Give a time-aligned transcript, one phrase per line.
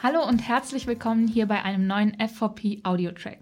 [0.00, 3.40] Hallo und herzlich willkommen hier bei einem neuen FVP Audio Track.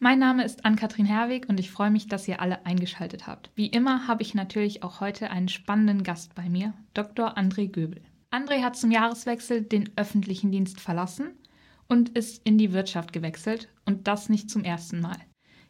[0.00, 3.52] Mein Name ist Ann-Kathrin Herwig und ich freue mich, dass ihr alle eingeschaltet habt.
[3.54, 7.38] Wie immer habe ich natürlich auch heute einen spannenden Gast bei mir, Dr.
[7.38, 8.00] André Göbel.
[8.32, 11.30] André hat zum Jahreswechsel den öffentlichen Dienst verlassen
[11.86, 15.18] und ist in die Wirtschaft gewechselt und das nicht zum ersten Mal.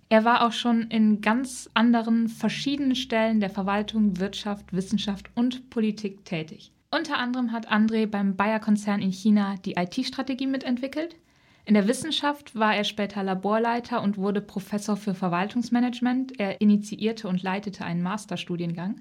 [0.08, 6.24] Er war auch schon in ganz anderen verschiedenen Stellen der Verwaltung, Wirtschaft, Wissenschaft und Politik
[6.24, 6.72] tätig.
[6.94, 11.16] Unter anderem hat André beim Bayer-Konzern in China die IT-Strategie mitentwickelt.
[11.64, 16.38] In der Wissenschaft war er später Laborleiter und wurde Professor für Verwaltungsmanagement.
[16.38, 19.00] Er initiierte und leitete einen Masterstudiengang.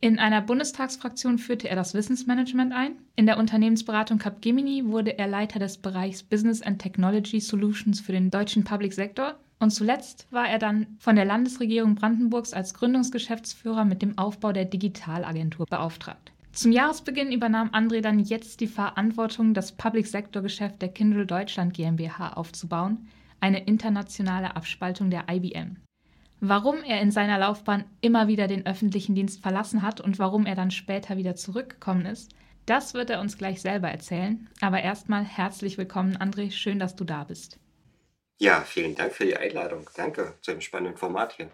[0.00, 2.98] In einer Bundestagsfraktion führte er das Wissensmanagement ein.
[3.16, 8.30] In der Unternehmensberatung Capgemini wurde er Leiter des Bereichs Business and Technology Solutions für den
[8.30, 9.40] deutschen Public Sector.
[9.58, 14.66] Und zuletzt war er dann von der Landesregierung Brandenburgs als Gründungsgeschäftsführer mit dem Aufbau der
[14.66, 16.33] Digitalagentur beauftragt.
[16.54, 23.08] Zum Jahresbeginn übernahm André dann jetzt die Verantwortung, das Public-Sector-Geschäft der Kindle Deutschland GmbH aufzubauen,
[23.40, 25.78] eine internationale Abspaltung der IBM.
[26.40, 30.54] Warum er in seiner Laufbahn immer wieder den öffentlichen Dienst verlassen hat und warum er
[30.54, 32.32] dann später wieder zurückgekommen ist,
[32.66, 34.48] das wird er uns gleich selber erzählen.
[34.60, 36.52] Aber erstmal herzlich willkommen, André.
[36.52, 37.58] Schön, dass du da bist.
[38.38, 39.90] Ja, vielen Dank für die Einladung.
[39.96, 41.50] Danke zu dem spannenden Format hier.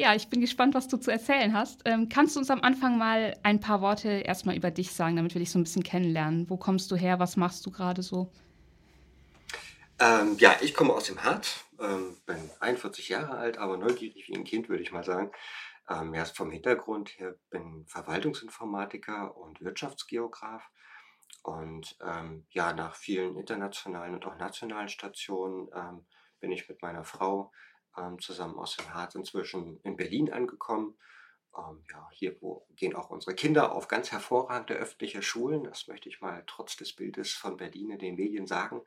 [0.00, 1.82] Ja, ich bin gespannt, was du zu erzählen hast.
[1.84, 5.34] Ähm, kannst du uns am Anfang mal ein paar Worte erstmal über dich sagen, damit
[5.34, 6.48] wir dich so ein bisschen kennenlernen?
[6.48, 7.18] Wo kommst du her?
[7.18, 8.32] Was machst du gerade so?
[9.98, 14.34] Ähm, ja, ich komme aus dem Hart, ähm, bin 41 Jahre alt, aber neugierig wie
[14.34, 15.32] ein Kind, würde ich mal sagen.
[15.90, 20.62] Ähm, erst vom Hintergrund her bin Verwaltungsinformatiker und Wirtschaftsgeograf.
[21.42, 26.06] Und ähm, ja, nach vielen internationalen und auch nationalen Stationen ähm,
[26.40, 27.52] bin ich mit meiner Frau
[28.00, 30.96] ähm, zusammen aus dem Harz inzwischen in Berlin angekommen.
[31.56, 32.36] Ähm, ja, hier
[32.76, 35.64] gehen auch unsere Kinder auf ganz hervorragende öffentliche Schulen.
[35.64, 38.82] Das möchte ich mal trotz des Bildes von Berlin in den Medien sagen.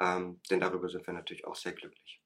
[0.00, 2.20] Ähm, denn darüber sind wir natürlich auch sehr glücklich.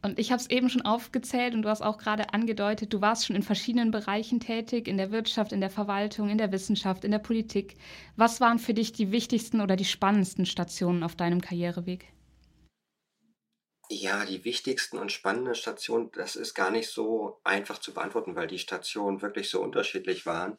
[0.00, 3.26] Und ich habe es eben schon aufgezählt und du hast auch gerade angedeutet, du warst
[3.26, 7.10] schon in verschiedenen Bereichen tätig, in der Wirtschaft, in der Verwaltung, in der Wissenschaft, in
[7.10, 7.76] der Politik.
[8.14, 12.12] Was waren für dich die wichtigsten oder die spannendsten Stationen auf deinem Karriereweg?
[13.90, 18.46] Ja, die wichtigsten und spannenden Stationen, das ist gar nicht so einfach zu beantworten, weil
[18.46, 20.58] die Stationen wirklich so unterschiedlich waren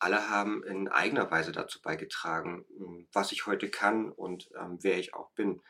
[0.00, 4.98] alle haben in eigener Weise dazu beigetragen, hm, was ich heute kann und ähm, wer
[4.98, 5.60] ich auch bin.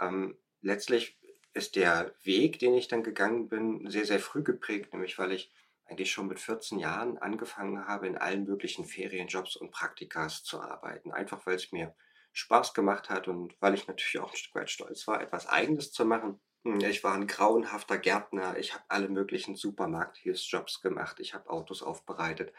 [0.00, 1.18] Ähm, letztlich
[1.54, 5.52] ist der Weg, den ich dann gegangen bin, sehr, sehr früh geprägt, nämlich weil ich
[5.84, 11.12] eigentlich schon mit 14 Jahren angefangen habe, in allen möglichen Ferienjobs und Praktikas zu arbeiten.
[11.12, 11.94] Einfach weil es mir
[12.32, 15.92] Spaß gemacht hat und weil ich natürlich auch ein Stück weit stolz war, etwas Eigenes
[15.92, 16.40] zu machen.
[16.64, 21.82] Hm, ich war ein grauenhafter Gärtner, ich habe alle möglichen Supermarkthilfsjobs gemacht, ich habe Autos
[21.82, 22.52] aufbereitet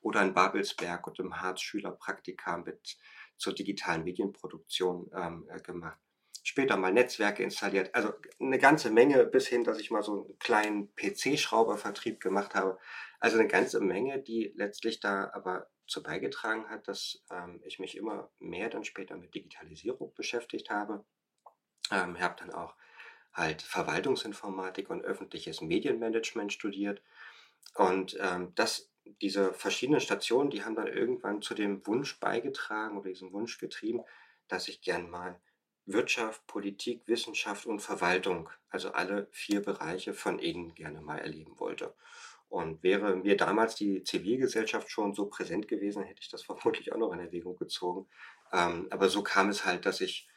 [0.00, 2.98] oder in Babelsberg und im Harz Schülerpraktika mit
[3.36, 5.98] zur digitalen Medienproduktion ähm, äh, gemacht.
[6.44, 10.38] Später mal Netzwerke installiert, also eine ganze Menge bis hin, dass ich mal so einen
[10.38, 12.78] kleinen PC-Schraubervertrieb gemacht habe.
[13.20, 17.96] Also eine ganze Menge, die letztlich da aber zu beigetragen hat, dass ähm, ich mich
[17.96, 21.04] immer mehr dann später mit Digitalisierung beschäftigt habe.
[21.90, 22.74] Ähm, habe dann auch
[23.32, 27.02] halt Verwaltungsinformatik und öffentliches Medienmanagement studiert.
[27.74, 28.90] Und ähm, das
[29.22, 34.02] diese verschiedenen Stationen, die haben dann irgendwann zu dem Wunsch beigetragen oder diesem Wunsch getrieben,
[34.48, 35.40] dass ich gern mal
[35.86, 41.94] Wirtschaft, Politik, Wissenschaft und Verwaltung, also alle vier Bereiche von innen gerne mal erleben wollte.
[42.48, 46.98] Und wäre mir damals die Zivilgesellschaft schon so präsent gewesen, hätte ich das vermutlich auch
[46.98, 48.08] noch in Erwägung gezogen.
[48.52, 50.28] Ähm, aber so kam es halt, dass ich,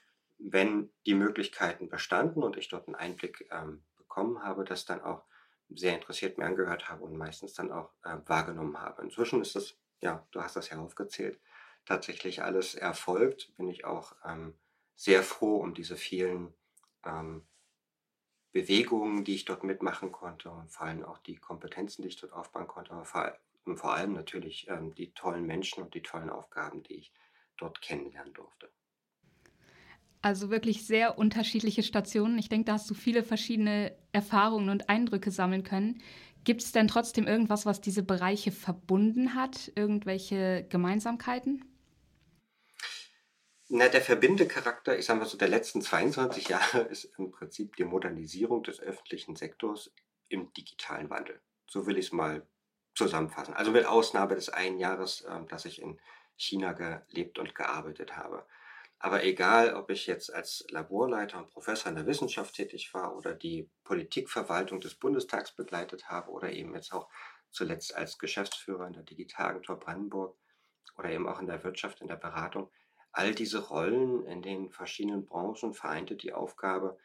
[0.43, 5.23] wenn die Möglichkeiten bestanden und ich dort einen Einblick ähm, bekommen habe, das dann auch
[5.69, 9.01] sehr interessiert mir angehört habe und meistens dann auch äh, wahrgenommen habe.
[9.03, 11.39] Inzwischen ist das, ja, du hast das ja aufgezählt,
[11.85, 13.55] tatsächlich alles erfolgt.
[13.55, 14.55] Bin ich auch ähm,
[14.95, 16.53] sehr froh um diese vielen
[17.05, 17.45] ähm,
[18.51, 22.33] Bewegungen, die ich dort mitmachen konnte und vor allem auch die Kompetenzen, die ich dort
[22.33, 23.37] aufbauen konnte, aber vor,
[23.75, 27.13] vor allem natürlich ähm, die tollen Menschen und die tollen Aufgaben, die ich
[27.57, 28.69] dort kennenlernen durfte.
[30.21, 32.37] Also wirklich sehr unterschiedliche Stationen.
[32.37, 36.01] Ich denke, da hast du viele verschiedene Erfahrungen und Eindrücke sammeln können.
[36.43, 39.71] Gibt es denn trotzdem irgendwas, was diese Bereiche verbunden hat?
[39.75, 41.65] Irgendwelche Gemeinsamkeiten?
[43.73, 47.75] Na, der verbindende Charakter, ich sage mal so, der letzten 22 Jahre ist im Prinzip
[47.77, 49.93] die Modernisierung des öffentlichen Sektors
[50.27, 51.41] im digitalen Wandel.
[51.67, 52.45] So will ich es mal
[52.95, 53.53] zusammenfassen.
[53.53, 55.99] Also mit Ausnahme des einen Jahres, äh, dass ich in
[56.35, 58.45] China gelebt und gearbeitet habe.
[59.03, 63.33] Aber egal, ob ich jetzt als Laborleiter und Professor in der Wissenschaft tätig war oder
[63.33, 67.09] die Politikverwaltung des Bundestags begleitet habe oder eben jetzt auch
[67.49, 70.37] zuletzt als Geschäftsführer in der Digitalagentur Brandenburg
[70.97, 72.69] oder eben auch in der Wirtschaft, in der Beratung,
[73.11, 76.99] all diese Rollen in den verschiedenen Branchen vereinte die Aufgabe,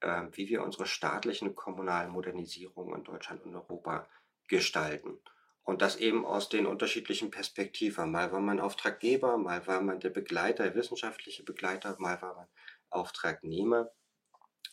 [0.00, 4.08] äh, wie wir unsere staatlichen kommunalen Modernisierungen in Deutschland und Europa
[4.48, 5.20] gestalten.
[5.64, 8.10] Und das eben aus den unterschiedlichen Perspektiven.
[8.10, 12.48] Mal war man Auftraggeber, mal war man der Begleiter, der wissenschaftliche Begleiter, mal war man
[12.90, 13.90] Auftragnehmer.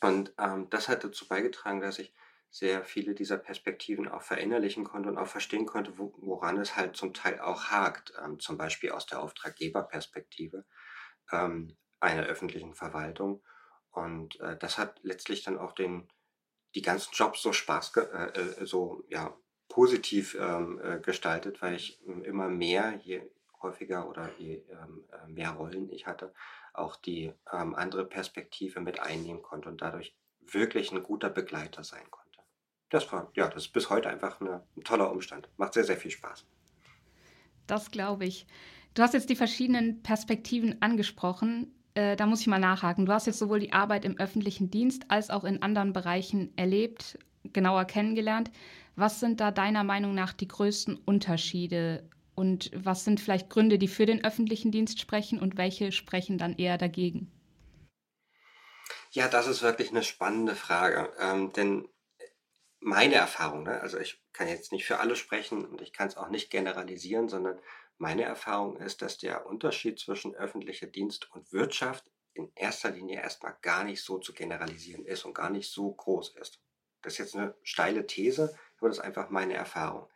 [0.02, 2.14] Und ähm, das hat dazu beigetragen, dass ich
[2.52, 6.96] sehr viele dieser Perspektiven auch verinnerlichen konnte und auch verstehen konnte, wo, woran es halt
[6.96, 10.66] zum Teil auch hakt, ähm, zum Beispiel aus der Auftraggeberperspektive
[11.32, 13.44] ähm, einer öffentlichen Verwaltung.
[13.92, 16.12] Und äh, das hat letztlich dann auch den,
[16.74, 19.38] die ganzen Jobs so Spaß, äh, äh, so ja,
[19.70, 23.22] positiv ähm, äh, gestaltet, weil ich ähm, immer mehr, je
[23.62, 26.34] häufiger oder je ähm, äh, mehr Rollen ich hatte,
[26.74, 32.10] auch die ähm, andere Perspektive mit einnehmen konnte und dadurch wirklich ein guter Begleiter sein
[32.10, 32.40] konnte.
[32.90, 35.48] Das war, ja, das ist bis heute einfach eine, ein toller Umstand.
[35.58, 36.46] Macht sehr, sehr viel Spaß.
[37.68, 38.48] Das glaube ich.
[38.96, 41.76] Du hast jetzt die verschiedenen Perspektiven angesprochen.
[41.94, 43.06] Äh, da muss ich mal nachhaken.
[43.06, 47.20] Du hast jetzt sowohl die Arbeit im öffentlichen Dienst als auch in anderen Bereichen erlebt,
[47.44, 48.50] genauer kennengelernt.
[49.00, 53.88] Was sind da deiner Meinung nach die größten Unterschiede und was sind vielleicht Gründe, die
[53.88, 57.32] für den öffentlichen Dienst sprechen und welche sprechen dann eher dagegen?
[59.12, 61.88] Ja, das ist wirklich eine spannende Frage, ähm, denn
[62.82, 66.18] meine Erfahrung, ne, also ich kann jetzt nicht für alle sprechen und ich kann es
[66.18, 67.58] auch nicht generalisieren, sondern
[68.00, 73.56] meine Erfahrung ist, dass der Unterschied zwischen öffentlicher Dienst und Wirtschaft in erster Linie erstmal
[73.62, 76.62] gar nicht so zu generalisieren ist und gar nicht so groß ist.
[77.02, 80.08] Das ist jetzt eine steile These, aber das ist einfach meine Erfahrung.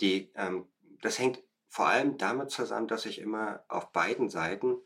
[0.00, 0.68] Die ähm,
[1.02, 4.78] das hängt vor allem damit zusammen, dass ich immer auf beiden Seiten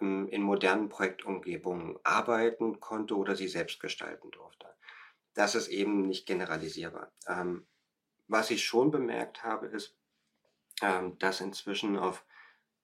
[0.00, 4.66] ähm, in modernen Projektumgebungen arbeiten konnte oder sie selbst gestalten durfte.
[5.34, 7.12] Das ist eben nicht generalisierbar.
[7.28, 7.66] Ähm,
[8.26, 9.96] was ich schon bemerkt habe, ist,
[10.82, 12.24] ähm, dass inzwischen auf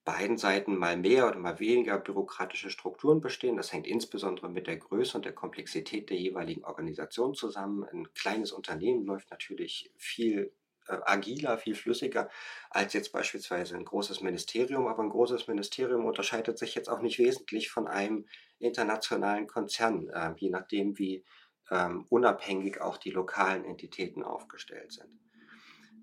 [0.04, 3.56] beiden Seiten mal mehr oder mal weniger bürokratische Strukturen bestehen.
[3.56, 7.84] Das hängt insbesondere mit der Größe und der Komplexität der jeweiligen Organisation zusammen.
[7.84, 10.52] Ein kleines Unternehmen läuft natürlich viel
[10.88, 12.28] äh, agiler, viel flüssiger
[12.68, 14.86] als jetzt beispielsweise ein großes Ministerium.
[14.88, 18.26] Aber ein großes Ministerium unterscheidet sich jetzt auch nicht wesentlich von einem
[18.58, 21.24] internationalen Konzern, äh, je nachdem, wie
[21.70, 25.08] ähm, unabhängig auch die lokalen Entitäten aufgestellt sind.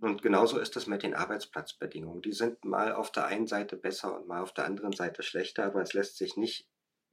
[0.02, 2.24] Und genauso ist es mit den Arbeitsplatzbedingungen.
[2.24, 5.64] Die sind mal auf der einen Seite besser und mal auf der anderen Seite schlechter,
[5.64, 6.68] aber es lässt sich nicht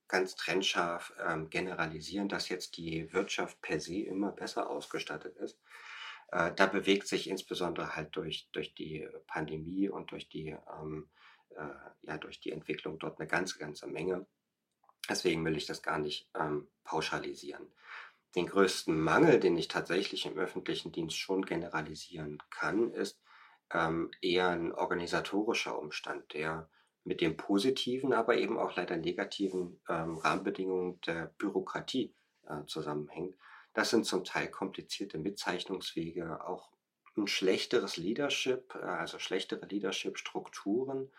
[0.09, 5.61] ganz trennscharf ähm, generalisieren, dass jetzt die Wirtschaft per se immer besser ausgestattet ist.
[6.33, 11.11] Äh, da bewegt sich insbesondere halt durch, durch die Pandemie und durch die, ähm,
[11.51, 11.69] äh,
[12.05, 14.27] ja, durch die Entwicklung dort eine ganze, ganze Menge.
[15.11, 17.71] Deswegen will ich das gar nicht ähm, pauschalisieren.
[18.35, 23.21] Den größten Mangel, den ich tatsächlich im öffentlichen Dienst schon generalisieren kann, ist
[23.73, 26.69] ähm, eher ein organisatorischer Umstand, der
[27.05, 32.15] mit den positiven, aber eben auch leider negativen ähm, Rahmenbedingungen der Bürokratie
[32.47, 33.37] äh, zusammenhängt.
[33.73, 36.71] Das sind zum Teil komplizierte Mitzeichnungswege, auch
[37.17, 41.11] ein schlechteres Leadership, äh, also schlechtere Leadership-Strukturen,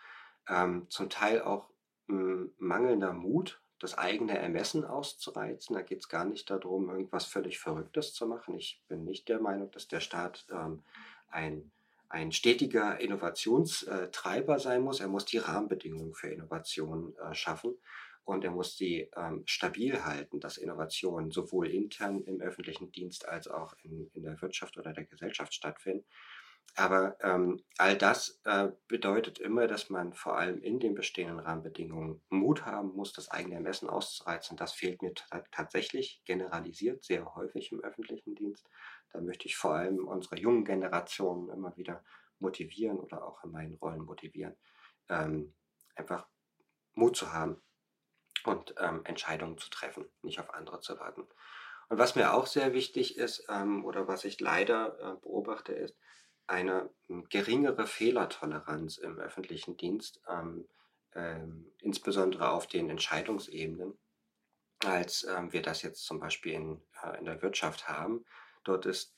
[0.48, 1.70] ähm, zum Teil auch
[2.06, 5.74] hm, mangelnder Mut, das eigene Ermessen auszureizen.
[5.74, 8.54] Da geht es gar nicht darum, irgendwas völlig Verrücktes zu machen.
[8.54, 10.82] Ich bin nicht der Meinung, dass der Staat ähm,
[11.30, 11.70] ein,
[12.08, 15.00] ein stetiger Innovationstreiber sein muss.
[15.00, 17.74] Er muss die Rahmenbedingungen für Innovation äh, schaffen
[18.24, 23.48] und er muss sie ähm, stabil halten, dass Innovationen sowohl intern im öffentlichen Dienst als
[23.48, 26.04] auch in, in der Wirtschaft oder der Gesellschaft stattfinden.
[26.76, 32.22] Aber ähm, all das äh, bedeutet immer, dass man vor allem in den bestehenden Rahmenbedingungen
[32.30, 34.56] Mut haben muss, das eigene Ermessen auszureizen.
[34.56, 35.12] Das fehlt mir
[35.50, 38.66] tatsächlich generalisiert sehr häufig im öffentlichen Dienst.
[39.12, 42.02] Da möchte ich vor allem unsere jungen Generationen immer wieder
[42.38, 44.56] motivieren oder auch in meinen Rollen motivieren,
[45.08, 45.54] ähm,
[45.96, 46.28] einfach
[46.94, 47.60] Mut zu haben,
[48.44, 51.26] und ähm, Entscheidungen zu treffen, nicht auf andere zu warten.
[51.88, 55.96] Und was mir auch sehr wichtig ist ähm, oder was ich leider äh, beobachte, ist
[56.50, 60.68] eine hm, geringere Fehlertoleranz im öffentlichen Dienst, ähm,
[61.14, 63.98] ähm, insbesondere auf den Entscheidungsebenen,
[64.84, 68.24] als ähm, wir das jetzt zum Beispiel in, äh, in der Wirtschaft haben.
[68.64, 69.14] Dort ist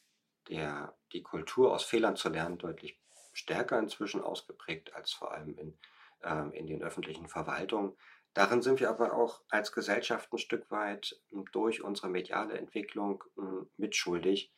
[0.49, 3.01] der, die Kultur aus Fehlern zu lernen deutlich
[3.33, 5.79] stärker inzwischen ausgeprägt als vor allem in,
[6.23, 7.97] ähm, in den öffentlichen Verwaltungen.
[8.35, 13.25] Darin sind wir aber auch als Gesellschaft ein Stück weit hm, durch unsere mediale Entwicklung
[13.37, 14.53] hm, mitschuldig.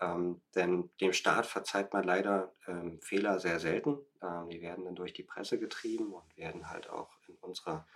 [0.00, 3.98] Ähm, denn dem Staat verzeiht man leider ähm, Fehler sehr selten.
[4.22, 7.86] Ähm, die werden dann durch die Presse getrieben und werden halt auch in unserer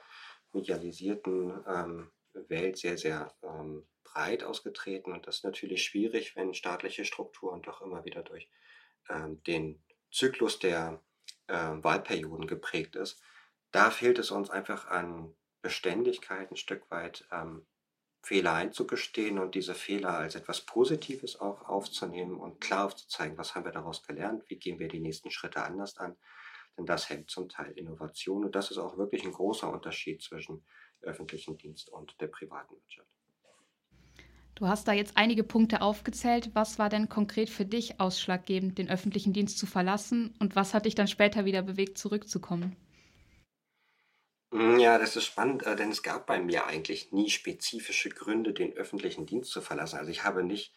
[0.52, 5.12] medialisierten ähm, Welt sehr, sehr ähm, breit ausgetreten.
[5.12, 8.48] Und das ist natürlich schwierig, wenn staatliche Strukturen doch immer wieder durch
[9.08, 11.00] ähm, den Zyklus der
[11.46, 13.22] äh, Wahlperioden geprägt ist
[13.72, 17.66] da fehlt es uns einfach an Beständigkeit, ein Stück weit ähm,
[18.22, 23.64] Fehler einzugestehen und diese Fehler als etwas Positives auch aufzunehmen und klar aufzuzeigen, was haben
[23.64, 26.16] wir daraus gelernt, wie gehen wir die nächsten Schritte anders an.
[26.78, 30.64] Denn das hemmt zum Teil Innovation und das ist auch wirklich ein großer Unterschied zwischen
[31.00, 33.08] öffentlichem Dienst und der privaten Wirtschaft.
[34.54, 36.50] Du hast da jetzt einige Punkte aufgezählt.
[36.54, 40.86] Was war denn konkret für dich ausschlaggebend, den öffentlichen Dienst zu verlassen und was hat
[40.86, 42.76] dich dann später wieder bewegt, zurückzukommen?
[44.52, 48.52] Hm, ja, das ist spannend, äh, denn es gab bei mir eigentlich nie spezifische Gründe,
[48.52, 49.98] den öffentlichen Dienst zu verlassen.
[49.98, 50.74] Also ich habe nicht,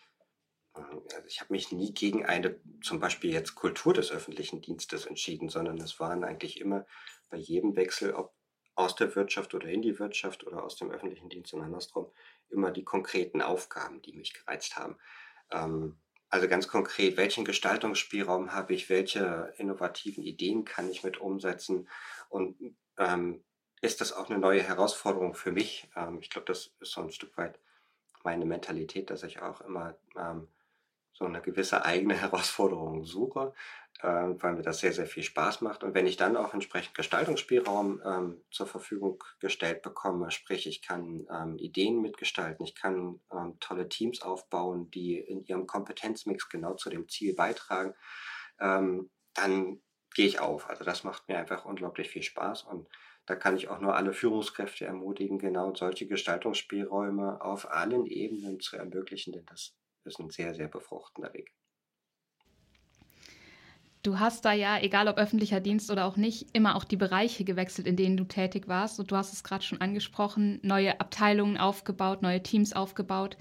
[0.76, 5.06] äh, also ich habe mich nie gegen eine, zum Beispiel jetzt Kultur des öffentlichen Dienstes
[5.06, 6.86] entschieden, sondern es waren eigentlich immer
[7.30, 8.34] bei jedem Wechsel, ob
[8.76, 12.12] aus der Wirtschaft oder in die Wirtschaft oder aus dem öffentlichen Dienst und andersrum,
[12.50, 14.98] immer die konkreten Aufgaben, die mich gereizt haben.
[15.52, 21.88] Ähm, also ganz konkret, welchen Gestaltungsspielraum habe ich, welche innovativen Ideen kann ich mit umsetzen
[22.30, 22.58] und
[22.98, 23.44] ähm,
[23.86, 25.90] ist das auch eine neue Herausforderung für mich.
[25.96, 27.60] Ähm, ich glaube, das ist so ein Stück weit
[28.24, 30.48] meine Mentalität, dass ich auch immer ähm,
[31.14, 33.54] so eine gewisse eigene Herausforderung suche,
[34.02, 35.84] äh, weil mir das sehr, sehr viel Spaß macht.
[35.84, 41.26] Und wenn ich dann auch entsprechend Gestaltungsspielraum ähm, zur Verfügung gestellt bekomme, sprich, ich kann
[41.32, 46.90] ähm, Ideen mitgestalten, ich kann ähm, tolle Teams aufbauen, die in ihrem Kompetenzmix genau zu
[46.90, 47.94] dem Ziel beitragen,
[48.60, 49.82] ähm, dann
[50.14, 50.70] gehe ich auf.
[50.70, 52.88] Also das macht mir einfach unglaublich viel Spaß und
[53.26, 58.78] da kann ich auch nur alle Führungskräfte ermutigen, genau solche Gestaltungsspielräume auf allen Ebenen zu
[58.78, 61.52] ermöglichen, denn das ist ein sehr, sehr befruchtender Weg.
[64.04, 67.44] Du hast da ja, egal ob öffentlicher Dienst oder auch nicht, immer auch die Bereiche
[67.44, 69.00] gewechselt, in denen du tätig warst.
[69.00, 73.36] Und du hast es gerade schon angesprochen, neue Abteilungen aufgebaut, neue Teams aufgebaut.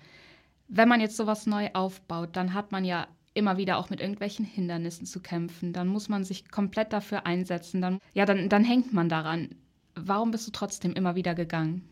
[0.69, 4.47] Wenn man jetzt sowas neu aufbaut, dann hat man ja immer wieder auch mit irgendwelchen
[4.47, 5.75] Hindernissen zu kämpfen.
[5.75, 7.83] Dann muss man sich komplett dafür einsetzen.
[7.83, 9.51] Dann, ja, dann, dann hängt man daran.
[9.95, 11.89] Warum bist du trotzdem immer wieder gegangen?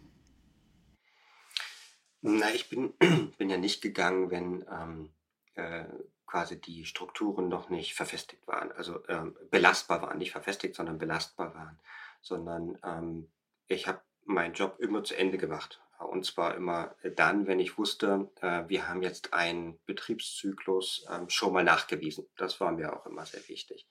[2.20, 2.94] Na, ich bin,
[3.38, 5.10] bin ja nicht gegangen, wenn ähm,
[5.54, 5.84] äh,
[6.26, 8.72] quasi die Strukturen noch nicht verfestigt waren.
[8.72, 11.78] Also ähm, belastbar waren, nicht verfestigt, sondern belastbar waren.
[12.20, 13.32] Sondern ähm,
[13.66, 15.80] ich habe meinen Job immer zu Ende gemacht.
[15.98, 21.52] Und zwar immer dann, wenn ich wusste, äh, wir haben jetzt einen Betriebszyklus ähm, schon
[21.52, 22.26] mal nachgewiesen.
[22.36, 23.88] Das war mir auch immer sehr wichtig.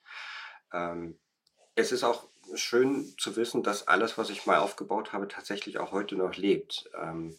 [0.73, 1.19] Ähm,
[1.75, 5.91] es ist auch schön zu wissen, dass alles, was ich mal aufgebaut habe, tatsächlich auch
[5.91, 6.89] heute noch lebt.
[7.01, 7.37] Ähm,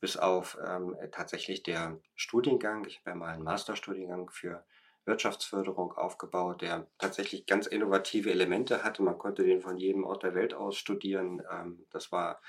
[0.00, 2.86] bis auf ähm, tatsächlich der Studiengang.
[2.86, 4.64] Ich habe ja mal einen Masterstudiengang für
[5.04, 9.02] Wirtschaftsförderung aufgebaut, der tatsächlich ganz innovative Elemente hatte.
[9.02, 11.42] Man konnte den von jedem Ort der Welt aus studieren.
[11.50, 12.40] Ähm, das war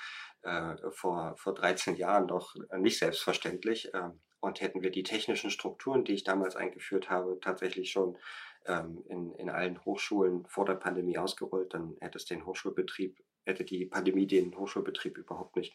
[0.44, 3.92] äh, vor, vor 13 Jahren noch nicht selbstverständlich.
[3.94, 8.18] Ähm, und hätten wir die technischen Strukturen, die ich damals eingeführt habe, tatsächlich schon
[8.66, 13.64] ähm, in, in allen Hochschulen vor der Pandemie ausgerollt, dann hätte es den Hochschulbetrieb, hätte
[13.64, 15.74] die Pandemie den Hochschulbetrieb überhaupt nicht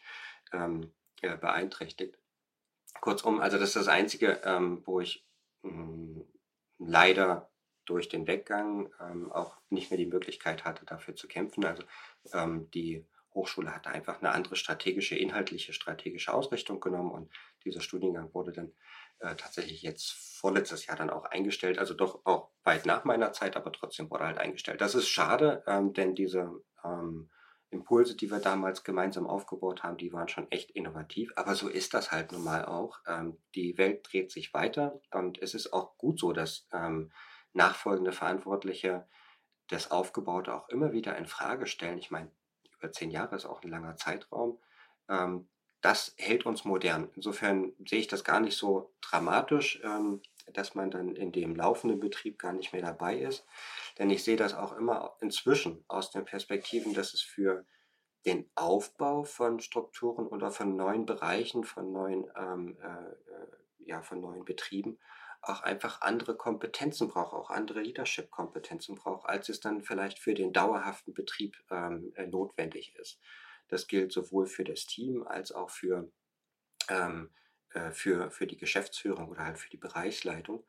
[0.53, 2.17] ähm, äh, beeinträchtigt.
[3.01, 5.25] Kurzum, also das ist das Einzige, ähm, wo ich
[5.63, 6.25] mh, hm,
[6.79, 7.49] leider
[7.85, 11.65] durch den Weggang ähm, auch nicht mehr die Möglichkeit hatte, dafür zu kämpfen.
[11.65, 11.83] Also
[12.33, 13.05] ähm, die
[13.37, 17.31] Hochschule hatte einfach eine andere strategische, inhaltliche, strategische Ausrichtung genommen und
[17.63, 18.73] dieser Studiengang wurde dann
[19.19, 23.55] äh, tatsächlich jetzt vorletztes Jahr dann auch eingestellt, also doch auch weit nach meiner Zeit,
[23.55, 24.81] aber trotzdem wurde halt eingestellt.
[24.81, 26.51] Das ist schade, ähm, denn diese
[26.83, 27.29] ähm,
[27.69, 31.93] Impulse, die wir damals gemeinsam aufgebaut haben, die waren schon echt innovativ, aber so ist
[31.93, 32.99] das halt nun mal auch.
[33.07, 37.11] Ähm, die Welt dreht sich weiter und es ist auch gut so, dass ähm,
[37.53, 39.07] nachfolgende Verantwortliche
[39.67, 41.97] das Aufgebaute auch immer wieder in Frage stellen.
[41.97, 42.31] Ich meine,
[42.91, 44.59] zehn Jahre ist auch ein langer Zeitraum.
[45.09, 45.47] Ähm,
[45.81, 47.09] das hält uns modern.
[47.15, 50.21] Insofern sehe ich das gar nicht so dramatisch, ähm,
[50.53, 53.45] dass man dann in dem laufenden Betrieb gar nicht mehr dabei ist.
[53.97, 57.65] Denn ich sehe das auch immer inzwischen aus den Perspektiven, dass es für
[58.25, 63.47] den Aufbau von Strukturen oder von neuen Bereichen, von neuen, ähm, äh, äh
[63.79, 64.99] ja, von neuen Betrieben
[65.49, 70.53] auch einfach andere Kompetenzen braucht, auch andere Leadership-Kompetenzen braucht, als es dann vielleicht für den
[70.53, 73.19] dauerhaften Betrieb ähm, äh, notwendig ist.
[73.67, 76.11] Das gilt sowohl für das Team als auch für,
[76.89, 77.31] ähm,
[77.71, 80.65] äh, für, für die Geschäftsführung oder halt für die Bereichsleitung.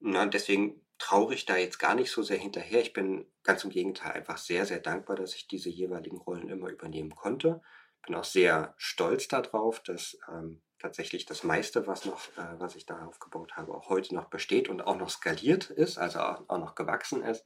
[0.00, 2.80] Na, und deswegen traure ich da jetzt gar nicht so sehr hinterher.
[2.80, 6.68] Ich bin ganz im Gegenteil einfach sehr, sehr dankbar, dass ich diese jeweiligen Rollen immer
[6.68, 7.60] übernehmen konnte.
[8.06, 12.86] Bin auch sehr stolz darauf, dass ähm, tatsächlich das meiste, was, noch, äh, was ich
[12.86, 16.58] da aufgebaut habe, auch heute noch besteht und auch noch skaliert ist, also auch, auch
[16.58, 17.44] noch gewachsen ist.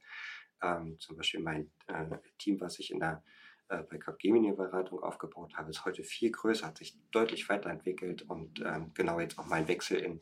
[0.61, 3.23] Ähm, zum Beispiel mein äh, Team, was ich in der
[3.69, 8.91] äh, bei Capgemini-Beratung aufgebaut habe, ist heute viel größer, hat sich deutlich weiterentwickelt und ähm,
[8.93, 10.21] genau jetzt auch mein Wechsel in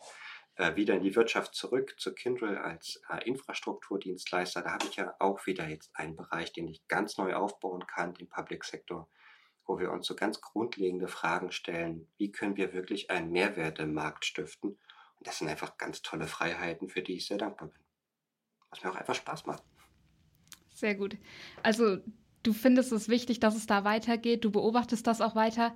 [0.56, 4.62] äh, wieder in die Wirtschaft zurück zu Kindle als äh, Infrastrukturdienstleister.
[4.62, 8.14] Da habe ich ja auch wieder jetzt einen Bereich, den ich ganz neu aufbauen kann,
[8.14, 9.10] den Public Sector,
[9.72, 12.06] wo wir uns so ganz grundlegende Fragen stellen.
[12.18, 14.72] Wie können wir wirklich einen Mehrwert im Markt stiften?
[14.72, 17.80] Und das sind einfach ganz tolle Freiheiten, für die ich sehr dankbar bin.
[18.70, 19.64] Was mir auch einfach Spaß macht.
[20.74, 21.16] Sehr gut.
[21.64, 22.00] Also
[22.44, 24.44] du findest es wichtig, dass es da weitergeht.
[24.44, 25.74] Du beobachtest das auch weiter.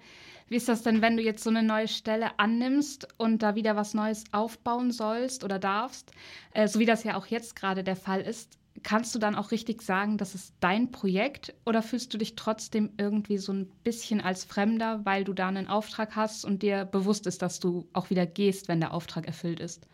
[0.50, 3.78] Wie ist das denn, wenn du jetzt so eine neue Stelle annimmst und da wieder
[3.78, 6.12] was Neues aufbauen sollst oder darfst,
[6.52, 8.60] äh, so wie das ja auch jetzt gerade der Fall ist?
[8.84, 12.94] Kannst du dann auch richtig sagen, das ist dein Projekt oder fühlst du dich trotzdem
[12.98, 17.26] irgendwie so ein bisschen als Fremder, weil du da einen Auftrag hast und dir bewusst
[17.26, 19.88] ist, dass du auch wieder gehst, wenn der Auftrag erfüllt ist?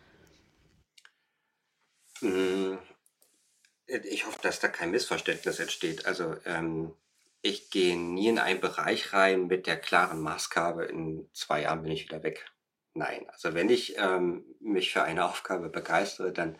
[2.20, 2.78] Hm,
[3.86, 6.06] ich hoffe, dass da kein Missverständnis entsteht.
[6.06, 6.94] Also ähm,
[7.42, 11.92] ich gehe nie in einen Bereich rein mit der klaren Maßgabe, in zwei Jahren bin
[11.92, 12.46] ich wieder weg.
[12.94, 16.58] Nein, also wenn ich ähm, mich für eine Aufgabe begeistere, dann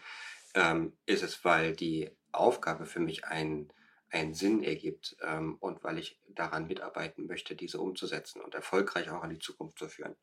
[0.55, 3.73] ähm, ist es, weil die Aufgabe für mich einen,
[4.11, 9.25] einen Sinn ergibt ähm, und weil ich daran mitarbeiten möchte, diese umzusetzen und erfolgreich auch
[9.25, 10.17] in die Zukunft zu führen.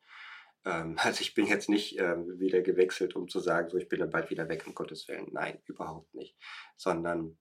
[0.64, 4.00] Ähm, also ich bin jetzt nicht ähm, wieder gewechselt, um zu sagen, so ich bin
[4.00, 5.28] dann bald wieder weg, um Gottes Willen.
[5.32, 6.36] Nein, überhaupt nicht.
[6.76, 7.38] Sondern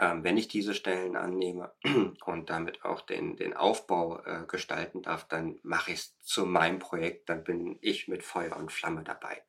[0.00, 1.72] ähm, wenn ich diese Stellen annehme
[2.24, 6.78] und damit auch den, den Aufbau äh, gestalten darf, dann mache ich es zu meinem
[6.78, 9.42] Projekt, dann bin ich mit Feuer und Flamme dabei.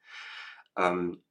[0.77, 1.23] Ähm,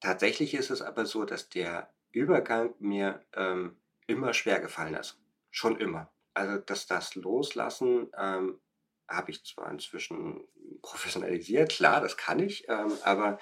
[0.00, 3.76] tatsächlich ist es aber so, dass der Übergang mir ähm,
[4.06, 5.18] immer schwer gefallen ist.
[5.50, 6.10] Schon immer.
[6.34, 8.60] Also, dass das Loslassen ähm,
[9.08, 10.44] habe ich zwar inzwischen
[10.82, 13.38] professionalisiert, klar, das kann ich, ähm, aber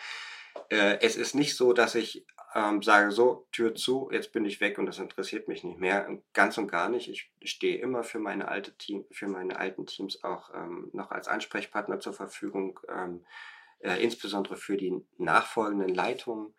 [0.71, 4.61] äh, es ist nicht so, dass ich ähm, sage so, Tür zu, jetzt bin ich
[4.61, 6.09] weg und das interessiert mich nicht mehr.
[6.33, 7.09] Ganz und gar nicht.
[7.09, 11.29] Ich stehe immer für meine alte Team, für meine alten Teams auch ähm, noch als
[11.29, 13.25] Ansprechpartner zur Verfügung, ähm,
[13.81, 16.55] äh, insbesondere für die nachfolgenden Leitungen.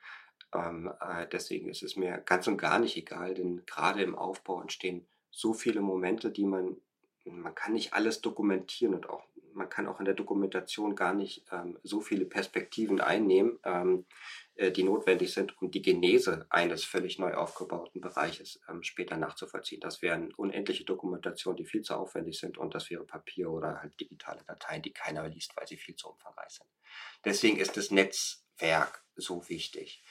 [0.53, 4.61] Ähm, äh, deswegen ist es mir ganz und gar nicht egal, denn gerade im Aufbau
[4.61, 6.77] entstehen so viele Momente, die man,
[7.25, 11.45] man kann nicht alles dokumentieren und auch man kann auch in der Dokumentation gar nicht
[11.51, 14.05] ähm, so viele Perspektiven einnehmen, ähm,
[14.55, 19.81] äh, die notwendig sind, um die Genese eines völlig neu aufgebauten Bereiches ähm, später nachzuvollziehen.
[19.81, 23.99] Das wären unendliche Dokumentationen, die viel zu aufwendig sind und das wäre Papier oder halt
[23.99, 26.69] digitale Dateien, die keiner liest, weil sie viel zu umfangreich sind.
[27.25, 30.03] Deswegen ist das Netzwerk so wichtig.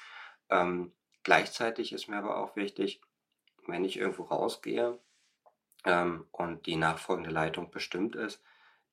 [0.51, 3.01] Ähm, gleichzeitig ist mir aber auch wichtig,
[3.67, 4.99] wenn ich irgendwo rausgehe
[5.85, 8.43] ähm, und die nachfolgende Leitung bestimmt ist,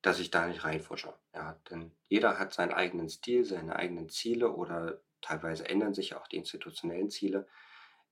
[0.02, 1.14] dass ich da nicht reinfusche.
[1.34, 6.28] Ja, denn jeder hat seinen eigenen Stil, seine eigenen Ziele oder teilweise ändern sich auch
[6.28, 7.48] die institutionellen Ziele.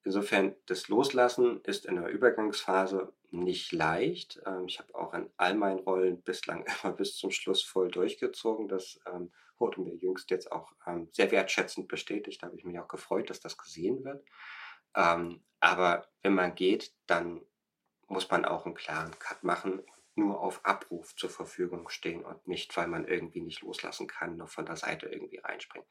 [0.03, 4.41] Insofern, das Loslassen ist in der Übergangsphase nicht leicht.
[4.45, 8.67] Ähm, ich habe auch in all meinen Rollen bislang immer bis zum Schluss voll durchgezogen.
[8.67, 12.41] Das ähm, wurde mir jüngst jetzt auch ähm, sehr wertschätzend bestätigt.
[12.41, 14.23] Da habe ich mich auch gefreut, dass das gesehen wird.
[15.59, 17.41] Aber wenn man geht, dann
[18.07, 19.81] muss man auch einen klaren Cut machen
[20.15, 24.49] nur auf Abruf zur Verfügung stehen und nicht, weil man irgendwie nicht loslassen kann, noch
[24.49, 25.87] von der Seite irgendwie reinspringen.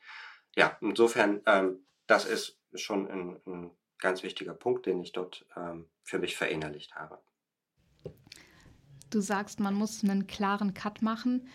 [0.54, 5.88] Ja, insofern, ähm, das ist schon ein, ein, ganz wichtiger Punkt, den ich dort ähm,
[6.02, 7.20] für mich verinnerlicht habe.
[9.10, 11.48] Du sagst, man muss einen klaren Cut machen.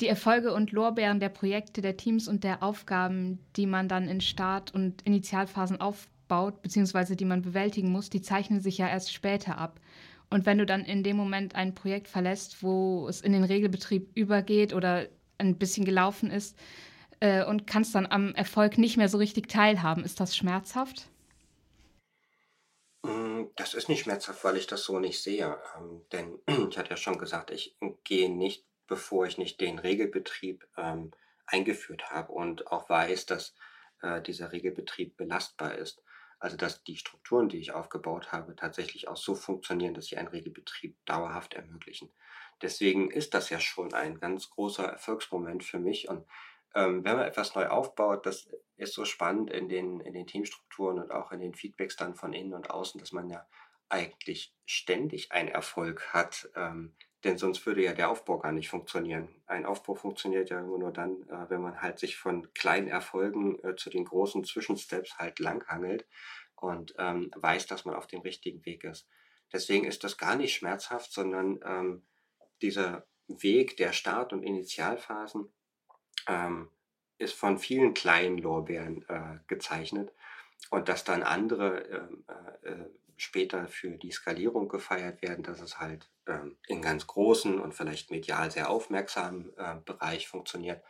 [0.00, 4.20] Die Erfolge und Lorbeeren der Projekte, der Teams und der Aufgaben, die man dann in
[4.20, 9.56] Start- und Initialphasen aufbaut, beziehungsweise die man bewältigen muss, die zeichnen sich ja erst später
[9.56, 9.80] ab.
[10.30, 14.10] Und wenn du dann in dem Moment ein Projekt verlässt, wo es in den Regelbetrieb
[14.14, 15.06] übergeht oder
[15.38, 16.58] ein bisschen gelaufen ist
[17.20, 21.08] äh, und kannst dann am Erfolg nicht mehr so richtig teilhaben, ist das schmerzhaft?
[23.02, 25.58] Mm, das ist nicht schmerzhaft, weil ich das so nicht sehe.
[25.76, 26.38] Ähm, denn
[26.70, 31.12] ich hatte ja schon gesagt, ich gehe nicht, bevor ich nicht den Regelbetrieb ähm,
[31.46, 33.54] eingeführt habe und auch weiß, dass
[34.02, 36.02] äh, dieser Regelbetrieb belastbar ist.
[36.38, 40.28] Also dass die Strukturen, die ich aufgebaut habe, tatsächlich auch so funktionieren, dass sie einen
[40.28, 42.10] Regelbetrieb dauerhaft ermöglichen.
[42.62, 46.08] Deswegen ist das ja schon ein ganz großer Erfolgsmoment für mich.
[46.08, 46.26] Und
[46.74, 50.98] ähm, wenn man etwas neu aufbaut, das ist so spannend in den, in den Teamstrukturen
[50.98, 53.46] und auch in den Feedbacks dann von innen und außen, dass man ja
[53.88, 59.28] eigentlich ständig einen Erfolg hat, ähm, denn sonst würde ja der Aufbau gar nicht funktionieren.
[59.46, 63.74] Ein Aufbau funktioniert ja nur dann, äh, wenn man halt sich von kleinen Erfolgen äh,
[63.76, 66.06] zu den großen Zwischensteps halt langhangelt
[66.54, 69.08] und ähm, weiß, dass man auf dem richtigen Weg ist.
[69.52, 72.06] Deswegen ist das gar nicht schmerzhaft, sondern ähm,
[72.62, 75.52] dieser Weg der Start- und Initialphasen
[76.26, 76.70] ähm,
[77.18, 80.12] ist von vielen kleinen Lorbeeren äh, gezeichnet
[80.70, 85.78] und dass dann andere ähm, äh, äh, später für die Skalierung gefeiert werden, dass es
[85.78, 90.82] halt ähm, in ganz großen und vielleicht medial sehr aufmerksamen äh, Bereich funktioniert.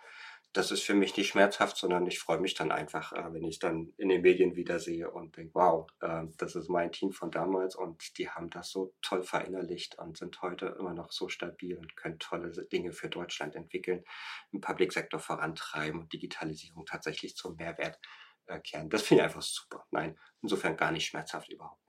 [0.54, 3.58] das ist für mich nicht schmerzhaft, sondern ich freue mich dann einfach, äh, wenn ich
[3.58, 7.30] dann in den Medien wieder sehe und denke, wow, äh, das ist mein Team von
[7.30, 11.76] damals und die haben das so toll verinnerlicht und sind heute immer noch so stabil
[11.76, 14.04] und können tolle Dinge für Deutschland entwickeln,
[14.52, 17.98] im Public Sektor vorantreiben und Digitalisierung tatsächlich zum Mehrwert
[18.46, 18.88] äh, kehren.
[18.90, 19.84] Das finde ich einfach super.
[19.90, 21.87] Nein, insofern gar nicht schmerzhaft überhaupt.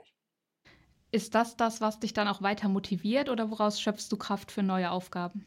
[1.11, 4.61] Ist das das, was dich dann auch weiter motiviert oder woraus schöpfst du Kraft für
[4.61, 5.45] neue Aufgaben?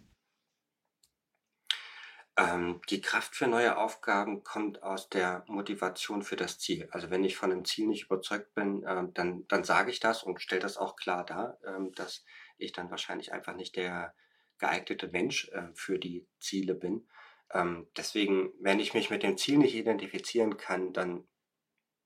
[2.37, 6.89] Ähm, die Kraft für neue Aufgaben kommt aus der Motivation für das Ziel.
[6.91, 10.23] Also wenn ich von einem Ziel nicht überzeugt bin, ähm, dann, dann sage ich das
[10.23, 12.25] und stelle das auch klar dar, ähm, dass
[12.57, 14.15] ich dann wahrscheinlich einfach nicht der
[14.59, 17.07] geeignete Mensch äh, für die Ziele bin.
[17.53, 21.29] Ähm, deswegen, wenn ich mich mit dem Ziel nicht identifizieren kann, dann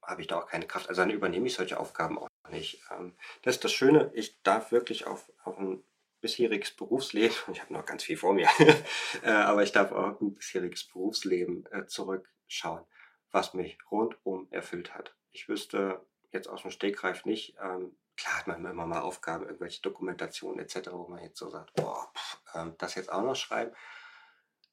[0.03, 0.89] habe ich da auch keine Kraft.
[0.89, 2.83] Also dann übernehme ich solche Aufgaben auch nicht.
[2.91, 5.83] Ähm, das ist das Schöne, ich darf wirklich auf, auf ein
[6.21, 8.49] bisheriges Berufsleben, ich habe noch ganz viel vor mir,
[9.23, 12.85] äh, aber ich darf auch ein bisheriges Berufsleben äh, zurückschauen,
[13.31, 15.15] was mich rundum erfüllt hat.
[15.33, 19.83] Ich wüsste jetzt aus dem Stegreif nicht, ähm, klar hat man immer mal Aufgaben, irgendwelche
[19.83, 23.75] Dokumentationen etc., wo man jetzt so sagt, boah, pff, ähm, das jetzt auch noch schreiben,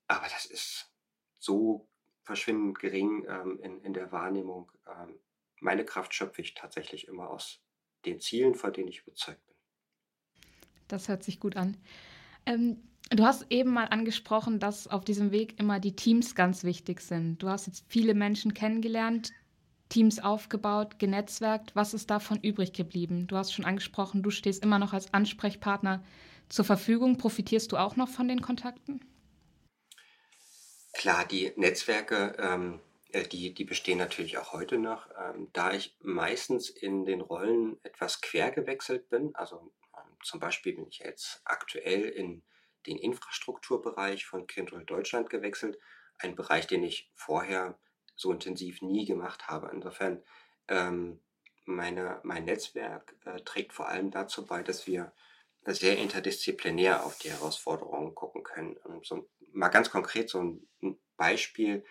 [0.08, 0.92] aber das ist
[1.40, 1.90] so
[2.24, 3.26] verschwindend gering
[3.62, 4.72] in, in der Wahrnehmung.
[5.64, 7.62] Meine Kraft schöpfe ich tatsächlich immer aus
[8.06, 9.56] den Zielen, vor denen ich überzeugt bin.
[10.90, 11.78] Das hört sich gut an.
[12.46, 17.00] Ähm, du hast eben mal angesprochen, dass auf diesem Weg immer die Teams ganz wichtig
[17.00, 17.42] sind.
[17.42, 19.32] Du hast jetzt viele Menschen kennengelernt,
[19.88, 21.76] Teams aufgebaut, genetzwerkt.
[21.76, 23.28] Was ist davon übrig geblieben?
[23.28, 26.04] Du hast schon angesprochen, du stehst immer noch als Ansprechpartner
[26.50, 27.18] zur Verfügung.
[27.18, 29.00] Profitierst du auch noch von den Kontakten?
[30.92, 35.08] Klar, die Netzwerke, ähm, äh, die, die bestehen natürlich auch heute noch.
[35.18, 39.72] Ähm, da ich meistens in den Rollen etwas quer gewechselt bin, also
[40.24, 42.44] zum Beispiel bin ich jetzt aktuell in
[42.88, 45.78] den Infrastrukturbereich von Kindred Deutschland gewechselt.
[46.18, 47.78] Ein Bereich, den ich vorher
[48.16, 49.70] so intensiv nie gemacht habe.
[49.74, 50.24] Insofern,
[50.68, 51.20] ähm,
[51.66, 55.14] meine, mein Netzwerk äh, trägt vor allem dazu bei, dass wir
[55.66, 58.76] sehr interdisziplinär auf die Herausforderungen gucken können.
[58.78, 61.86] Und so, mal ganz konkret so ein Beispiel,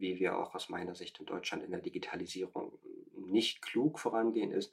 [0.00, 2.78] wie wir auch aus meiner Sicht in Deutschland in der Digitalisierung
[3.14, 4.72] nicht klug vorangehen, ist,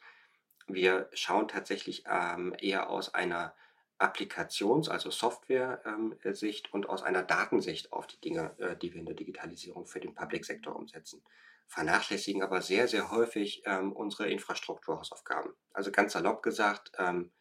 [0.67, 3.53] wir schauen tatsächlich ähm, eher aus einer
[3.97, 9.05] Applikations-, also Software-Sicht ähm, und aus einer Datensicht auf die Dinge, äh, die wir in
[9.05, 11.23] der Digitalisierung für den Public-Sektor umsetzen.
[11.67, 15.53] Vernachlässigen aber sehr, sehr häufig ähm, unsere Infrastrukturhausaufgaben.
[15.73, 17.31] Also ganz salopp gesagt, ähm,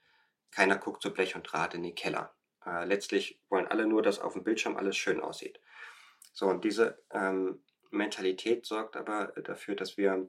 [0.50, 2.34] keiner guckt zu Blech und Draht in den Keller.
[2.64, 5.60] Äh, letztlich wollen alle nur, dass auf dem Bildschirm alles schön aussieht.
[6.32, 7.62] So, und diese ähm,
[7.94, 10.28] Mentalität sorgt aber dafür, dass wir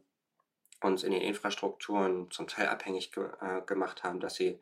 [0.81, 4.59] uns in den Infrastrukturen zum Teil abhängig ge äh, gemacht haben, dass sie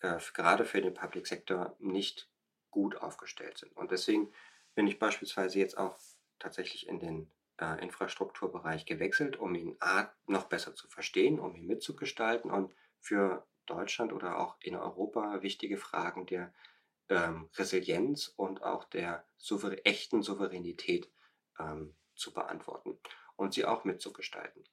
[0.00, 2.30] äh, gerade für den Public Sector nicht
[2.70, 3.76] gut aufgestellt sind.
[3.76, 4.32] Und deswegen
[4.74, 5.98] bin ich beispielsweise jetzt auch
[6.38, 11.66] tatsächlich in den äh, Infrastrukturbereich gewechselt, um ihn A, noch besser zu verstehen, um ihn
[11.66, 16.52] mitzugestalten und für Deutschland oder auch in Europa wichtige Fragen der
[17.08, 21.10] ähm, Resilienz und auch der souver echten Souveränität
[21.58, 22.98] ähm, zu beantworten
[23.36, 24.64] und sie auch mitzugestalten.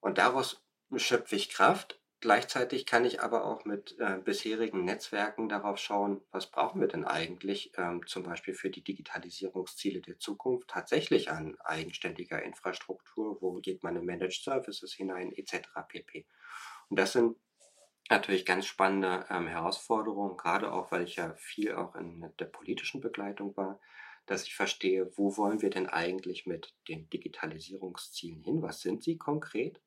[0.00, 0.62] Und daraus
[0.96, 2.00] schöpfe ich Kraft.
[2.20, 7.04] Gleichzeitig kann ich aber auch mit äh, bisherigen Netzwerken darauf schauen, was brauchen wir denn
[7.04, 13.84] eigentlich ähm, zum Beispiel für die Digitalisierungsziele der Zukunft tatsächlich an eigenständiger Infrastruktur, wo geht
[13.84, 15.68] man in Managed Services hinein etc.
[15.86, 16.26] pp.
[16.88, 17.36] Und das sind
[18.10, 23.00] natürlich ganz spannende ähm, Herausforderungen, gerade auch, weil ich ja viel auch in der politischen
[23.00, 23.78] Begleitung war,
[24.30, 28.62] dass ich verstehe, wo wollen wir denn eigentlich mit den Digitalisierungszielen hin?
[28.62, 29.80] Was sind sie konkret?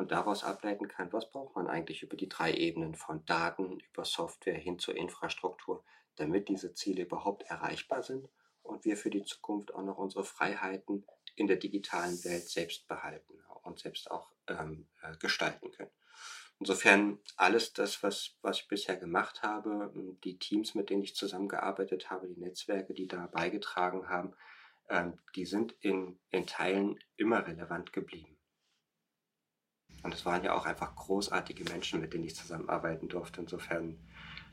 [0.00, 4.06] und daraus ableiten kann, was braucht man eigentlich über die drei Ebenen von Daten, über
[4.06, 5.84] Software hin zur Infrastruktur,
[6.16, 8.26] damit diese Ziele überhaupt erreichbar sind
[8.62, 13.34] und wir für die Zukunft auch noch unsere Freiheiten in der digitalen Welt selbst behalten
[13.62, 15.92] und selbst auch ähm, äh, gestalten können.
[16.60, 19.90] Insofern alles das, was, was ich bisher gemacht habe,
[20.24, 24.34] die Teams, mit denen ich zusammengearbeitet habe, die Netzwerke, die da beigetragen haben,
[24.90, 28.36] ähm, die sind in, in Teilen immer relevant geblieben.
[30.02, 33.40] Und es waren ja auch einfach großartige Menschen, mit denen ich zusammenarbeiten durfte.
[33.40, 33.98] Insofern,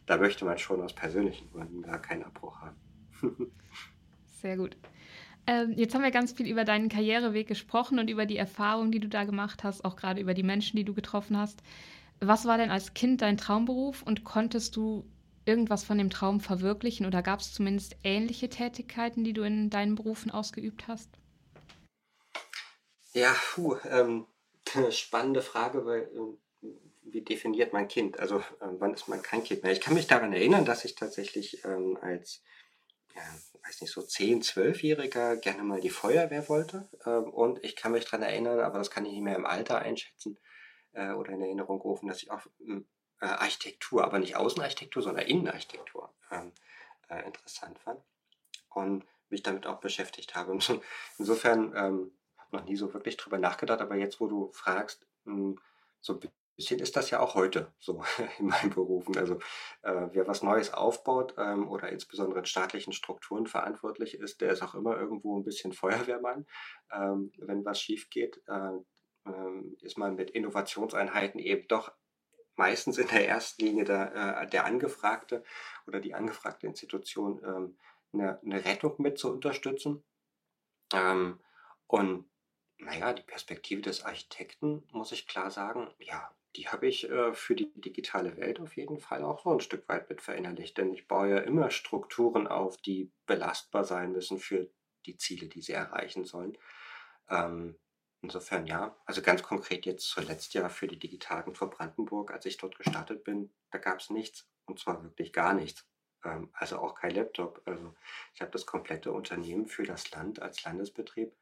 [0.05, 2.79] da möchte man schon aus persönlichen Gründen gar keinen Abbruch haben.
[4.41, 4.77] Sehr gut.
[5.45, 8.99] Ähm, jetzt haben wir ganz viel über deinen Karriereweg gesprochen und über die Erfahrungen, die
[8.99, 11.61] du da gemacht hast, auch gerade über die Menschen, die du getroffen hast.
[12.19, 15.05] Was war denn als Kind dein Traumberuf und konntest du
[15.45, 19.95] irgendwas von dem Traum verwirklichen oder gab es zumindest ähnliche Tätigkeiten, die du in deinen
[19.95, 21.09] Berufen ausgeübt hast?
[23.13, 24.25] Ja, puh, ähm,
[24.91, 26.37] spannende Frage, weil ähm,
[27.03, 28.19] wie definiert man Kind?
[28.19, 29.71] Also ähm, wann ist man kein Kind mehr?
[29.71, 32.41] Ich kann mich daran erinnern, dass ich tatsächlich ähm, als
[33.15, 33.21] ja,
[33.65, 36.89] weiß nicht, so 10-, 12-Jähriger gerne mal die Feuerwehr wollte.
[37.05, 39.79] Ähm, und ich kann mich daran erinnern, aber das kann ich nicht mehr im Alter
[39.79, 40.37] einschätzen
[40.97, 42.87] äh, oder in Erinnerung rufen, dass ich auch hm,
[43.21, 46.51] äh, Architektur, aber nicht Außenarchitektur, sondern Innenarchitektur ähm,
[47.09, 48.01] äh, interessant fand
[48.73, 50.57] und mich damit auch beschäftigt habe.
[51.17, 55.33] Insofern ähm, habe noch nie so wirklich drüber nachgedacht, aber jetzt, wo du fragst, mh,
[55.33, 55.59] hm,
[55.99, 56.19] so ein
[56.55, 58.03] bisschen ist das ja auch heute so
[58.39, 59.17] in meinen Berufen.
[59.17, 59.35] Also
[59.83, 64.63] äh, wer was Neues aufbaut ähm, oder insbesondere in staatlichen Strukturen verantwortlich ist, der ist
[64.63, 66.47] auch immer irgendwo ein bisschen Feuerwehrmann.
[66.91, 68.71] Ähm, wenn was schief geht, äh,
[69.81, 71.91] ist man mit Innovationseinheiten eben doch
[72.55, 75.43] meistens in der ersten Linie der, äh, der Angefragte
[75.85, 77.77] oder die angefragte Institution ähm,
[78.13, 80.03] eine, eine, Rettung mit zu unterstützen.
[80.93, 81.39] Ähm,
[81.85, 82.29] und
[82.79, 87.55] naja, die Perspektive des Architekten, muss ich klar sagen, ja, die habe ich äh, für
[87.55, 90.77] die digitale Welt auf jeden Fall auch so ein Stück weit mit verinnerlicht.
[90.77, 94.69] Denn ich baue ja immer Strukturen auf, die belastbar sein müssen für
[95.05, 96.57] die Ziele, die sie erreichen sollen.
[97.29, 97.77] Ähm,
[98.21, 102.77] insofern ja, also ganz konkret jetzt zuletzt ja für die Digitalagentur Brandenburg, als ich dort
[102.77, 104.47] gestartet bin, da gab es nichts.
[104.65, 105.87] Und zwar wirklich gar nichts.
[106.23, 107.61] Ähm, also auch kein Laptop.
[107.65, 107.95] Also
[108.33, 111.33] ich habe das komplette Unternehmen für das Land als Landesbetrieb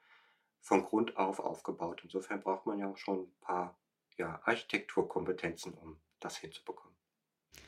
[0.62, 2.02] von Grund auf aufgebaut.
[2.04, 3.78] Insofern braucht man ja auch schon ein paar
[4.18, 6.96] ja, Architekturkompetenzen, um das hinzubekommen.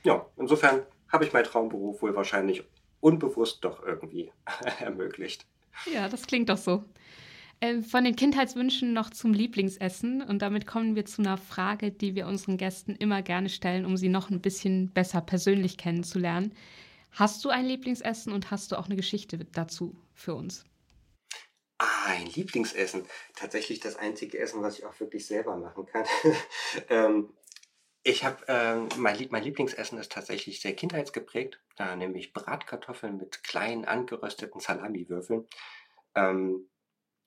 [0.04, 2.64] Ja, insofern habe ich meinen Traumberuf wohl wahrscheinlich
[3.00, 4.32] unbewusst doch irgendwie
[4.80, 5.46] ermöglicht.
[5.86, 6.84] Ja, das klingt doch so.
[7.60, 10.22] Ähm, von den Kindheitswünschen noch zum Lieblingsessen.
[10.22, 13.98] Und damit kommen wir zu einer Frage, die wir unseren Gästen immer gerne stellen, um
[13.98, 16.54] sie noch ein bisschen besser persönlich kennenzulernen.
[17.12, 20.66] Hast du ein Lieblingsessen und hast du auch eine Geschichte dazu für uns?
[21.80, 23.06] Ah, ein Lieblingsessen.
[23.36, 26.06] Tatsächlich das einzige Essen, was ich auch wirklich selber machen kann.
[26.90, 27.34] ähm,
[28.04, 33.86] ich habe ähm, mein, mein, Lieblingsessen ist tatsächlich sehr kindheitsgeprägt, äh, nämlich Bratkartoffeln mit kleinen
[33.86, 35.48] angerösteten Salamiwürfeln.
[36.16, 36.70] Ähm,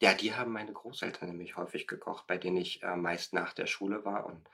[0.00, 3.66] ja, die haben meine Großeltern nämlich häufig gekocht, bei denen ich äh, meist nach der
[3.66, 4.26] Schule war.
[4.26, 4.48] Und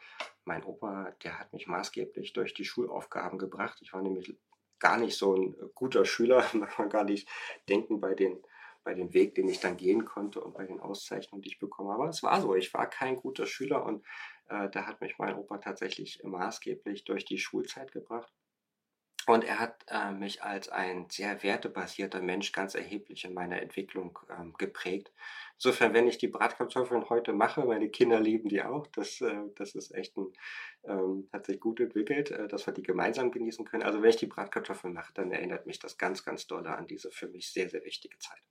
[0.44, 3.78] mein Opa, der hat mich maßgeblich durch die Schulaufgaben gebracht.
[3.80, 4.36] Ich war nämlich
[4.80, 7.28] gar nicht so ein guter Schüler, man kann gar nicht
[7.68, 8.42] denken bei den
[8.86, 11.90] bei dem Weg, den ich dann gehen konnte und bei den Auszeichnungen, die ich bekommen
[11.90, 12.02] habe.
[12.04, 14.04] Aber es war so, ich war kein guter Schüler und
[14.48, 18.32] äh, da hat mich mein Opa tatsächlich maßgeblich durch die Schulzeit gebracht.
[19.26, 24.18] Und er hat äh, mich als ein sehr wertebasierter Mensch ganz erheblich in meiner Entwicklung
[24.30, 25.12] ähm, geprägt.
[25.56, 28.86] Insofern, wenn ich die Bratkartoffeln heute mache, meine Kinder lieben die auch.
[28.88, 30.32] Das, äh, das ist echt ein,
[30.84, 33.82] ähm, hat sich gut entwickelt, äh, dass wir die gemeinsam genießen können.
[33.82, 37.10] Also wenn ich die Bratkartoffeln mache, dann erinnert mich das ganz, ganz doll an diese
[37.10, 38.42] für mich sehr, sehr wichtige Zeit.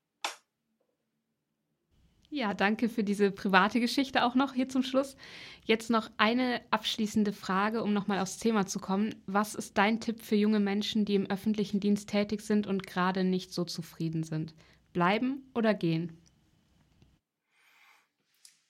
[2.36, 5.16] Ja, danke für diese private Geschichte auch noch hier zum Schluss.
[5.64, 9.24] Jetzt noch eine abschließende Frage, um nochmal aufs Thema zu kommen.
[9.26, 13.24] Was ist dein Tipp für junge Menschen, die im öffentlichen Dienst tätig sind und gerade
[13.24, 14.54] nicht so zufrieden sind?
[14.92, 16.22] Bleiben oder gehen?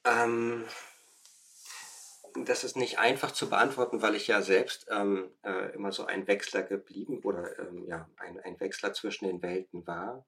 [0.05, 0.63] Ähm,
[2.35, 6.27] das ist nicht einfach zu beantworten, weil ich ja selbst ähm, äh, immer so ein
[6.27, 10.23] Wechsler geblieben oder ähm, ja, ein, ein Wechsler zwischen den Welten war.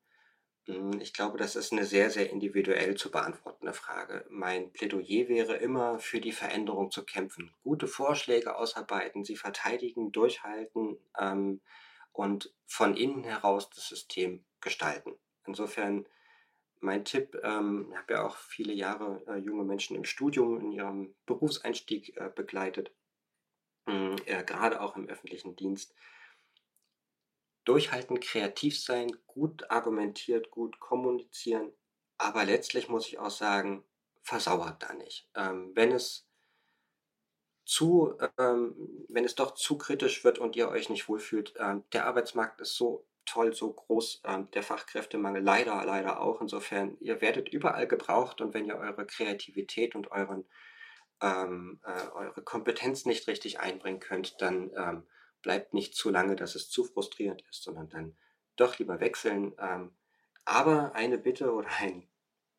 [0.67, 4.25] Hm, ich glaube, das ist eine sehr, sehr individuell zu beantwortende Frage.
[4.29, 10.97] Mein Plädoyer wäre immer, für die Veränderung zu kämpfen, gute Vorschläge ausarbeiten, sie verteidigen, durchhalten
[11.17, 11.61] ähm,
[12.11, 15.17] und von innen heraus das System gestalten.
[15.45, 16.05] Insofern
[16.79, 20.71] mein Tipp, ähm, ich habe ja auch viele Jahre äh, junge Menschen im Studium, in
[20.73, 22.91] ihrem Berufseinstieg äh, begleitet,
[23.85, 25.95] äh, gerade auch im öffentlichen Dienst
[27.67, 31.73] durchhalten, kreativ sein, gut argumentiert, gut kommunizieren.
[32.17, 33.83] Aber letztlich muss ich auch sagen,
[34.21, 35.29] versauert da nicht.
[35.35, 36.27] Ähm, wenn es
[37.65, 42.05] zu, ähm, wenn es doch zu kritisch wird und ihr euch nicht wohlfühlt, ähm, der
[42.05, 46.41] Arbeitsmarkt ist so toll, so groß, ähm, der Fachkräftemangel leider, leider auch.
[46.41, 50.45] Insofern, ihr werdet überall gebraucht und wenn ihr eure Kreativität und euren,
[51.21, 55.03] ähm, äh, eure Kompetenz nicht richtig einbringen könnt, dann ähm,
[55.41, 58.17] bleibt nicht zu lange, dass es zu frustrierend ist, sondern dann
[58.55, 59.53] doch lieber wechseln.
[59.59, 59.91] Ähm,
[60.45, 62.07] aber eine Bitte oder ein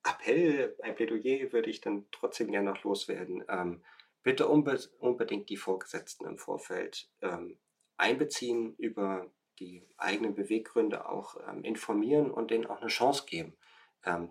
[0.05, 3.45] Appell, ein Plädoyer würde ich dann trotzdem gerne noch loswerden.
[3.49, 3.83] Ähm,
[4.23, 7.59] bitte unbe unbedingt die Vorgesetzten im Vorfeld ähm,
[7.97, 13.57] einbeziehen, über die eigenen Beweggründe auch informieren und denen auch eine Chance geben,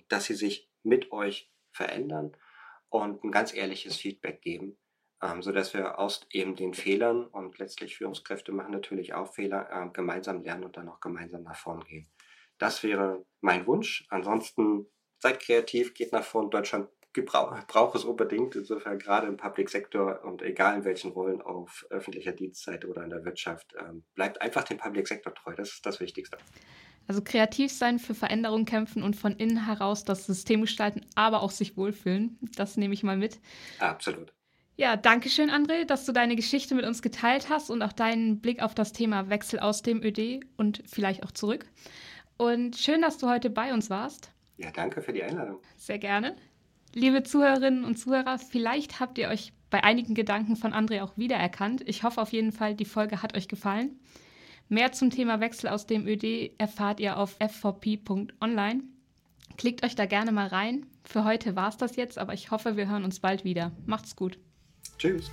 [0.08, 2.38] dass sie sich mit euch verändern
[2.88, 4.78] und ein ganz ehrliches Feedback geben
[5.22, 9.90] ähm, sodass wir aus eben den Fehlern und letztlich Führungskräfte machen natürlich auch Fehler, äh,
[9.92, 12.08] gemeinsam lernen und dann auch gemeinsam nach vorn gehen.
[12.58, 14.06] Das wäre mein Wunsch.
[14.10, 14.88] Ansonsten
[15.20, 16.50] seid kreativ, geht nach vorn.
[16.50, 16.90] Deutschland
[17.68, 18.56] braucht es unbedingt.
[18.56, 23.10] Insofern gerade im Public Sector und egal in welchen Rollen auf öffentlicher Dienstseite oder in
[23.10, 25.56] der Wirtschaft, ähm, bleibt einfach dem Public Sector treu.
[25.56, 26.38] Das ist das Wichtigste.
[27.08, 31.52] Also kreativ sein, für Veränderung kämpfen und von innen heraus das System gestalten, aber auch
[31.52, 32.38] sich wohlfühlen.
[32.56, 33.40] Das nehme ich mal mit.
[33.80, 34.37] Absolut.
[34.80, 38.42] Ja, danke schön, André, dass du deine Geschichte mit uns geteilt hast und auch deinen
[38.42, 41.66] Blick auf das Thema Wechsel aus dem ÖD und vielleicht auch zurück.
[42.38, 44.30] Und schön, dass du heute bei uns warst.
[44.58, 45.58] Ja, danke für die Einladung.
[45.78, 46.36] Sehr gerne.
[46.94, 51.82] Liebe Zuhörerinnen und Zuhörer, vielleicht habt ihr euch bei einigen Gedanken von André auch wiedererkannt.
[51.88, 54.00] Ich hoffe auf jeden Fall, die Folge hat euch gefallen.
[54.70, 58.84] Mehr zum Thema Wechsel aus dem ÖD erfahrt ihr auf fvp.online.
[59.58, 60.86] Klickt euch da gerne mal rein.
[61.04, 63.72] Für heute war es das jetzt, aber ich hoffe, wir hören uns bald wieder.
[63.88, 64.38] Macht's gut.
[64.98, 65.30] Cheers.